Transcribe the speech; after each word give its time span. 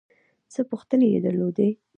څه 0.53 0.61
پوښتنې 0.69 1.07
یې 1.13 1.19
درلودې. 1.25 1.69